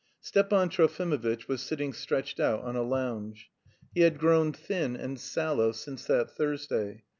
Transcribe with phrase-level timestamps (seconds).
[0.19, 3.51] Stepan Trofimovitch was sitting stretched out on a lounge.
[3.93, 7.03] He had grown thin and sallow since that Thursday.